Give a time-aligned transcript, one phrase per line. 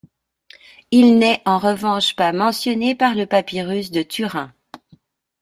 [0.89, 4.51] Il n'est en revanche pas mentionné par le papyrus de Turin.